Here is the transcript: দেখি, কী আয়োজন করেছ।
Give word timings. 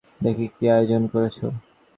দেখি, 0.21 0.45
কী 0.55 0.65
আয়োজন 0.69 1.03
করেছ। 1.07 1.37